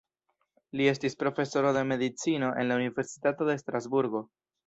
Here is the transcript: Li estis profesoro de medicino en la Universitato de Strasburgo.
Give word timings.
Li 0.79 0.87
estis 0.91 1.15
profesoro 1.19 1.73
de 1.77 1.83
medicino 1.91 2.49
en 2.63 2.71
la 2.71 2.79
Universitato 2.81 3.51
de 3.51 3.59
Strasburgo. 3.65 4.23